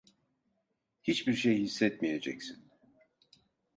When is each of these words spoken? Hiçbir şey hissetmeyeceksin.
Hiçbir 1.03 1.33
şey 1.35 1.57
hissetmeyeceksin. 1.61 2.71